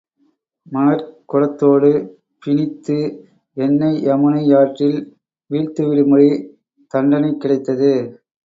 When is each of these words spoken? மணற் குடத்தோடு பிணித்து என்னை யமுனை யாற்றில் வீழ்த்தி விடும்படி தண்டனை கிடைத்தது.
மணற் 0.65 1.03
குடத்தோடு 1.31 1.91
பிணித்து 2.45 2.97
என்னை 3.57 3.91
யமுனை 4.07 4.41
யாற்றில் 4.45 4.99
வீழ்த்தி 5.51 5.83
விடும்படி 5.89 6.29
தண்டனை 6.93 7.31
கிடைத்தது. 7.37 7.93